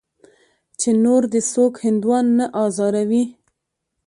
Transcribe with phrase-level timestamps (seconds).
[0.79, 3.23] چې نور دې څوک هندوان نه ازاروي.